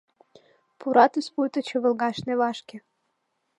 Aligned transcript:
Пуратыс 0.79 1.27
пуйто 1.33 1.59
чывылгаш 1.67 2.17
Невашке 2.27 2.77